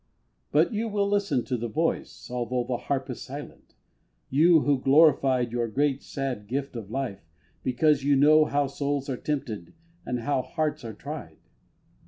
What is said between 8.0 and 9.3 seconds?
you know How souls are